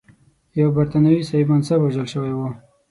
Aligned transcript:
یو 0.59 0.69
برټانوي 0.75 1.21
صاحب 1.29 1.47
منصب 1.51 1.79
وژل 1.81 2.07
شوی 2.13 2.31
و. 2.35 2.39